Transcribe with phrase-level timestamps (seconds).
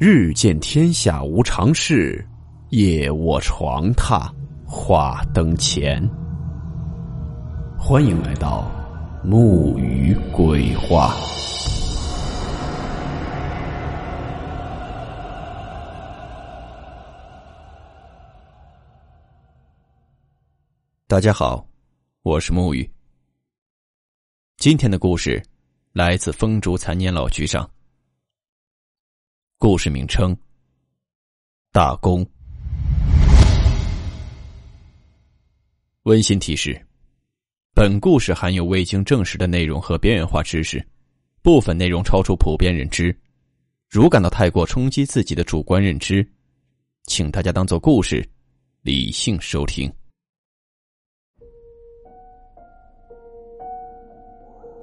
[0.00, 2.24] 日见天下无常事，
[2.68, 4.30] 夜卧床榻
[4.64, 6.00] 话灯前。
[7.76, 8.70] 欢迎来到
[9.24, 11.16] 木鱼鬼话。
[21.08, 21.66] 大家好，
[22.22, 22.88] 我是木鱼。
[24.58, 25.42] 今天的故事
[25.92, 27.68] 来自风烛残年老局长。
[29.60, 30.36] 故事名称：
[31.72, 32.24] 大功。
[36.04, 36.80] 温馨提示：
[37.74, 40.80] 本故事含有未经证实的内容和边缘化知识，
[41.42, 43.12] 部分内容超出普遍认知。
[43.88, 46.24] 如感到太过冲击自己的主观认知，
[47.06, 48.24] 请大家当做故事，
[48.82, 49.92] 理性收听。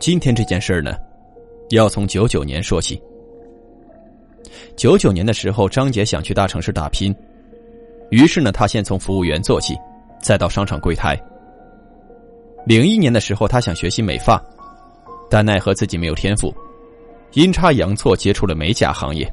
[0.02, 0.98] 今天这件事呢，
[1.70, 3.02] 要从九九年说起。
[4.76, 7.16] 九九年的时候，张杰想去大城市打拼，
[8.10, 9.76] 于是呢，他先从服务员做起，
[10.22, 11.20] 再到商场柜台。
[12.66, 14.44] 零一年的时候，他想学习美发，
[15.30, 16.54] 但奈何自己没有天赋，
[17.34, 19.32] 阴差阳错接触了美甲行业，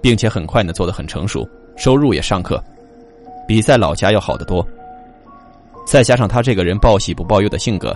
[0.00, 2.62] 并且很快呢做得很成熟，收入也尚可，
[3.46, 4.66] 比在老家要好得多。
[5.86, 7.94] 再加上他这个人报喜不报忧的性格，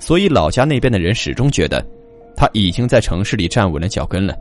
[0.00, 1.84] 所以老家那边的人始终觉得
[2.34, 4.36] 他已经在城市里站稳了脚跟了。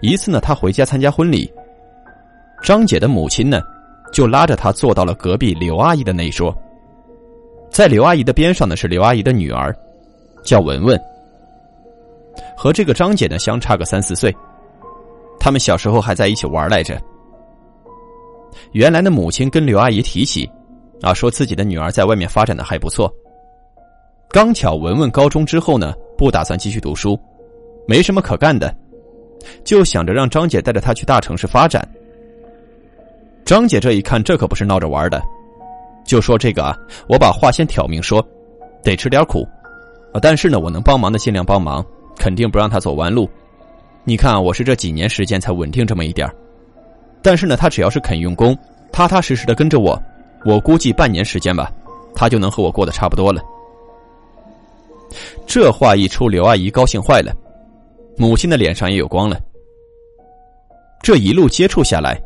[0.00, 1.50] 一次呢，他回家参加婚礼，
[2.62, 3.60] 张姐的母亲呢，
[4.12, 6.56] 就拉着他坐到了隔壁刘阿姨的那一桌。
[7.70, 9.74] 在刘阿姨的边上呢，是刘阿姨的女儿，
[10.42, 10.98] 叫文文，
[12.56, 14.34] 和这个张姐呢相差个三四岁，
[15.38, 17.00] 他们小时候还在一起玩来着。
[18.72, 20.50] 原来的母亲跟刘阿姨提起，
[21.02, 23.12] 啊，说自己的女儿在外面发展的还不错。
[24.30, 27.18] 刚巧文文高中之后呢，不打算继续读书，
[27.86, 28.74] 没什么可干的。
[29.64, 31.86] 就想着让张姐带着他去大城市发展。
[33.44, 35.22] 张姐这一看，这可不是闹着玩的，
[36.04, 36.76] 就说：“这个啊，
[37.08, 38.24] 我把话先挑明说，
[38.82, 39.46] 得吃点苦，
[40.12, 41.84] 啊，但是呢，我能帮忙的尽量帮忙，
[42.18, 43.28] 肯定不让他走弯路。
[44.04, 46.30] 你看，我是这几年时间才稳定这么一点
[47.22, 48.56] 但是呢，他只要是肯用功，
[48.92, 50.00] 踏踏实实的跟着我，
[50.44, 51.72] 我估计半年时间吧，
[52.14, 53.40] 他就能和我过得差不多了。”
[55.46, 57.34] 这话一出，刘阿姨高兴坏了。
[58.18, 59.40] 母亲的脸上也有光了。
[61.00, 62.20] 这一路接触下来，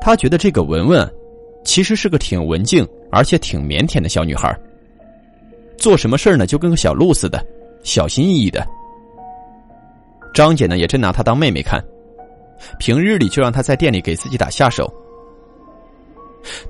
[0.00, 1.08] 他觉得这个文文
[1.64, 4.54] 其实是个挺文静而且挺腼腆的小女孩。
[5.78, 7.44] 做什么事呢，就跟个小鹿似的，
[7.82, 8.66] 小心翼翼的。
[10.34, 11.82] 张姐呢，也真拿她当妹妹看，
[12.78, 14.92] 平日里就让她在店里给自己打下手。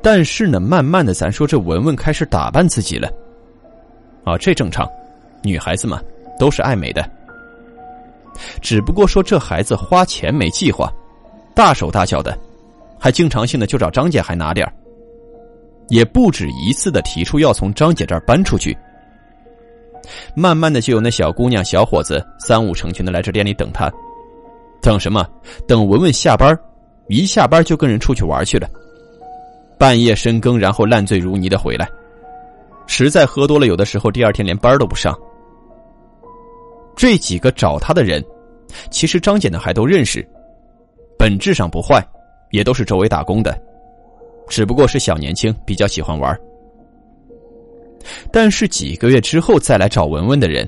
[0.02, 3.10] 但是呢，慢慢的，咱说这文文开始打扮自己了。
[4.24, 4.86] 啊，这正常，
[5.42, 6.00] 女孩子嘛，
[6.38, 7.02] 都是爱美的。
[8.60, 10.92] 只不过说这孩子花钱没计划，
[11.54, 12.36] 大手大脚的，
[12.98, 14.66] 还经常性的就找张姐还拿点
[15.88, 18.76] 也不止一次的提出要从张姐这儿搬出去。
[20.34, 23.92] 慢慢的就有那小姑娘小伙子三五成群的来这店里等他，
[24.80, 25.24] 等什么？
[25.66, 26.58] 等文文下班，
[27.08, 28.68] 一下班就跟人出去玩去了，
[29.78, 31.88] 半夜深更然后烂醉如泥的回来，
[32.86, 35.16] 实在喝多了，有的时候第二天连班都不上。
[37.02, 38.24] 这几个找他的人，
[38.88, 40.24] 其实张姐呢还都认识，
[41.18, 42.00] 本质上不坏，
[42.52, 43.60] 也都是周围打工的，
[44.46, 46.38] 只不过是小年轻比较喜欢玩。
[48.30, 50.64] 但是几个月之后再来找文文的人，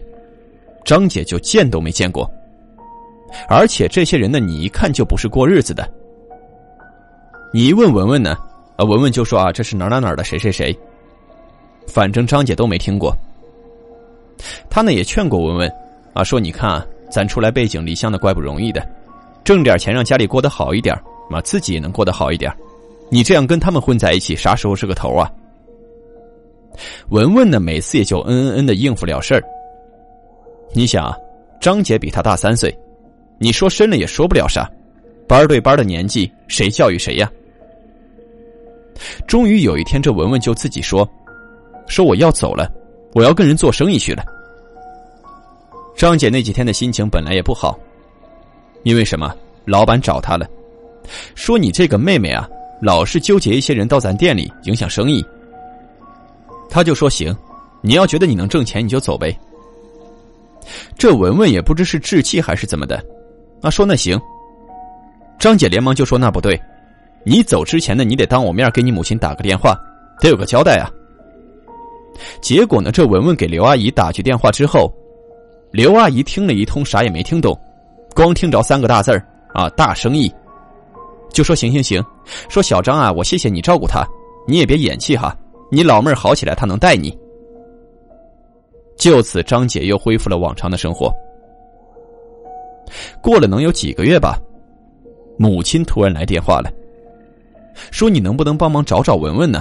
[0.84, 2.28] 张姐就见都没见过，
[3.48, 5.88] 而且这些人呢，你一看就不是过日子的。
[7.52, 8.36] 你一问文文呢，
[8.74, 10.76] 啊，文文就说啊，这是哪哪哪的谁谁谁，
[11.86, 13.16] 反正张姐都没听过。
[14.68, 15.72] 他呢也劝过文文。
[16.14, 18.86] 啊，说你看啊，咱出来背井离乡的，怪不容易的，
[19.44, 20.94] 挣点钱让家里过得好一点，
[21.30, 22.50] 啊，自己也能过得好一点。
[23.10, 25.30] 你这样跟他们混在一起，啥时候是个头啊？
[27.10, 29.42] 文文呢，每次也就嗯嗯嗯的应付了事儿。
[30.72, 31.14] 你想，
[31.60, 32.76] 张姐比他大三岁，
[33.38, 34.68] 你说深了也说不了啥，
[35.28, 37.30] 班对班的年纪，谁教育谁呀？
[39.26, 41.08] 终于有一天，这文文就自己说
[41.86, 42.70] ：“说我要走了，
[43.12, 44.24] 我要跟人做生意去了。”
[45.96, 47.78] 张姐那几天的心情本来也不好，
[48.82, 49.34] 因为什么？
[49.64, 50.46] 老板找她了，
[51.34, 52.46] 说你这个妹妹啊，
[52.82, 55.24] 老是纠结一些人到咱店里影响生意。
[56.68, 57.34] 他就说行，
[57.80, 59.34] 你要觉得你能挣钱，你就走呗。
[60.98, 63.02] 这文文也不知是置气还是怎么的，
[63.62, 64.20] 啊，说那行。
[65.38, 66.60] 张姐连忙就说那不对，
[67.24, 69.74] 你走之前呢，你得当我面给你母亲打个电话，
[70.20, 70.90] 得有个交代啊。
[72.42, 74.92] 结果呢，这文文给刘阿姨打去电话之后。
[75.74, 77.52] 刘阿姨听了一通，啥也没听懂，
[78.14, 80.32] 光听着三个大字儿啊，大生意，
[81.32, 82.00] 就说行行行，
[82.48, 84.06] 说小张啊，我谢谢你照顾他，
[84.46, 85.36] 你也别演气哈，
[85.72, 87.12] 你老妹儿好起来，他能带你。
[88.96, 91.12] 就此，张姐又恢复了往常的生活。
[93.20, 94.38] 过了能有几个月吧，
[95.36, 96.70] 母亲突然来电话了，
[97.90, 99.60] 说你能不能帮忙找找文文呢？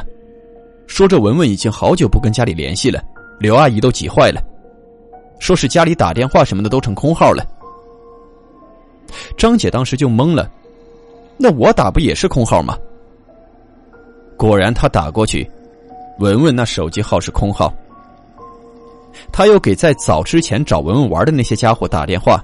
[0.86, 3.04] 说这文文已经好久不跟家里联系了，
[3.40, 4.40] 刘阿姨都急坏了，
[5.44, 7.46] 说是家里打电话什么的都成空号了。
[9.36, 10.50] 张姐当时就懵了，
[11.36, 12.78] 那我打不也是空号吗？
[14.38, 15.46] 果然，他打过去，
[16.20, 17.74] 文文那手机号是空号。
[19.34, 22.42] 他又给在早之前找文文玩的那些家伙打电话，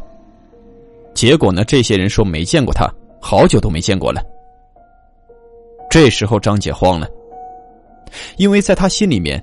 [1.14, 2.86] 结果呢，这些人说没见过他，
[3.22, 4.22] 好久都没见过了。
[5.90, 7.08] 这时候张姐慌了，
[8.36, 9.42] 因为在他心里面，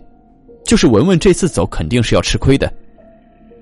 [0.67, 2.70] 就是文文这次走肯定是要吃亏的。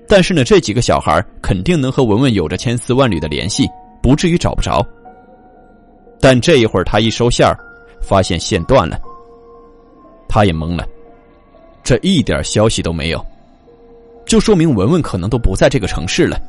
[0.07, 3.69] 但是呢，这几个小孩肯定能和文文有着千丝万缕的联系，
[4.03, 4.87] 不至于找不着。
[6.21, 7.47] 但这一会儿他一收线
[8.01, 9.01] 发现线断了，
[10.29, 10.87] 他也懵了，
[11.83, 13.27] 这一点消息都没有，
[14.27, 16.41] 就说明文文可能都不在这个城市了。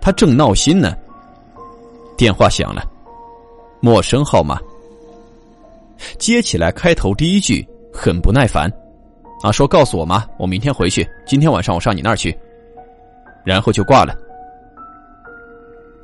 [0.00, 0.94] 他正闹心呢，
[2.16, 2.82] 电话响了，
[3.80, 4.58] 陌生号码，
[6.18, 8.70] 接起来，开头第一句很不耐烦。
[9.42, 11.08] 啊，说告诉我妈，我明天回去。
[11.26, 12.38] 今天晚上我上你那儿去，
[13.44, 14.14] 然后就挂了。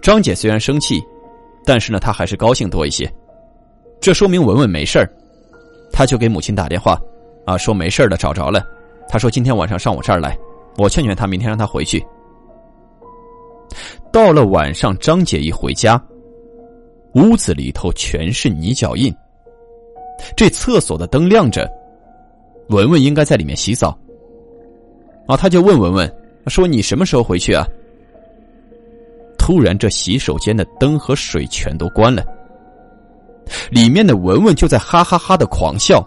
[0.00, 1.02] 张姐虽然生气，
[1.64, 3.12] 但是呢，她还是高兴多一些。
[4.00, 5.10] 这说明文文没事儿，
[5.92, 6.98] 她就给母亲打电话，
[7.44, 8.64] 啊，说没事的，找着了。
[9.08, 10.36] 她说今天晚上上我这儿来，
[10.78, 12.02] 我劝劝她，明天让她回去。
[14.10, 16.02] 到了晚上，张姐一回家，
[17.14, 19.14] 屋子里头全是泥脚印，
[20.34, 21.70] 这厕所的灯亮着。
[22.68, 23.96] 文文应该在里面洗澡，
[25.26, 26.16] 啊，他就问文文
[26.46, 27.64] 说：“你什么时候回去啊？”
[29.38, 32.24] 突然，这洗手间的灯和水全都关了，
[33.70, 36.04] 里面的文文就在哈哈哈的狂笑，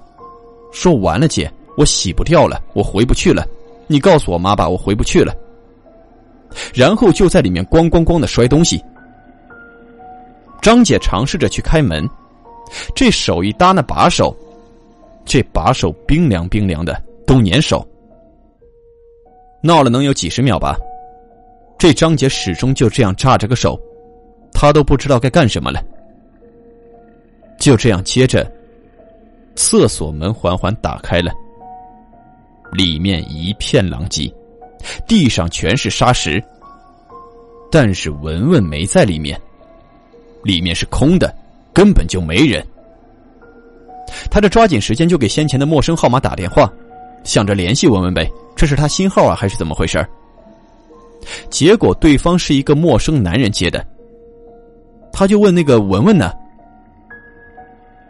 [0.74, 3.48] 说：“完了，姐，我洗不掉了，我回不去了，
[3.88, 5.34] 你告诉我妈吧，我回不去了。”
[6.76, 8.84] 然后就在里面咣咣咣的摔东西。
[10.62, 12.06] 张姐尝试着去开门，
[12.94, 14.36] 这手一搭那把手。
[15.30, 17.88] 这把手冰凉冰凉的，都粘手。
[19.62, 20.76] 闹了能有几十秒吧，
[21.78, 23.80] 这张姐始终就这样扎着个手，
[24.52, 25.80] 她都不知道该干什么了。
[27.60, 28.52] 就这样，接着，
[29.54, 31.32] 厕所门缓缓打开了，
[32.72, 34.34] 里面一片狼藉，
[35.08, 36.44] 地上全是沙石，
[37.72, 39.40] 但是文文没在里面，
[40.44, 41.32] 里面是空的，
[41.72, 42.66] 根本就没人。
[44.30, 46.72] 他这抓紧时间就给先前的陌生号码打电话，
[47.24, 50.04] 想着联系文文呗，这是他新号啊，还是怎么回事
[51.50, 53.86] 结果对方是一个陌生男人接的，
[55.12, 56.32] 他就问那个文文呢，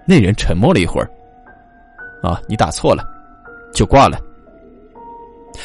[0.06, 1.10] 那人沉默了一会儿，
[2.22, 3.04] 啊，你打错了，
[3.74, 4.20] 就挂了。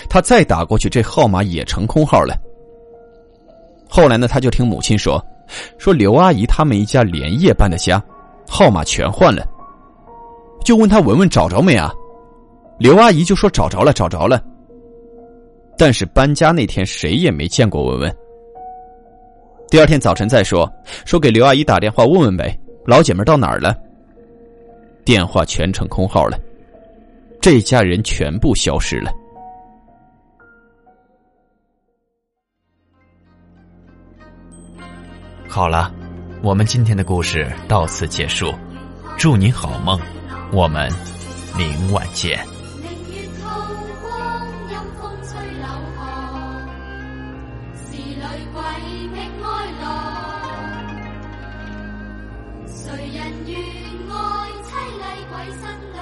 [0.08, 2.34] 他再打过去，这号码也成空号了。
[3.88, 5.24] 后来呢，他就听母亲说，
[5.78, 8.02] 说刘阿姨他们一家连夜搬的家，
[8.48, 9.46] 号码全换了。
[10.64, 11.92] 就问他文文找着没啊？
[12.78, 14.42] 刘阿姨就说找着了，找着了。
[15.76, 18.16] 但是搬家那天谁也没见过文文。
[19.68, 20.70] 第二天早晨再说，
[21.04, 23.76] 说给刘阿姨打电话问问呗，老姐们到哪儿了？
[25.04, 26.38] 电话全程空号了，
[27.40, 29.12] 这家人全部消失了。
[35.48, 35.92] 好了，
[36.42, 38.52] 我们今天的故事到此结束，
[39.18, 39.98] 祝你好梦。
[40.52, 40.92] 我们
[41.56, 42.46] 明晚见。
[42.82, 43.48] 明月透
[44.02, 45.66] 光，阴风吹柳
[45.96, 46.02] 巷，
[47.74, 48.20] 是女
[48.52, 48.60] 鬼
[49.12, 49.44] 觅哀
[49.80, 49.82] 乐。
[52.66, 53.52] 谁人愿
[54.10, 54.12] 爱
[54.62, 54.68] 凄
[54.98, 55.98] 厉鬼新娘？